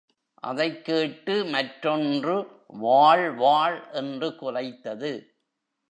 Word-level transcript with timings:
அதைக்கேட்டு 0.47 1.49
மற்றொன்று 1.49 2.47
வாள் 2.67 3.31
வாள் 3.31 3.89
என்று 3.93 4.29
குலைத்தது. 4.29 5.25